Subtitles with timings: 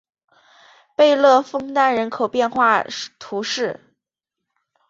[0.95, 2.83] 贝勒枫丹人口变化
[3.19, 3.79] 图示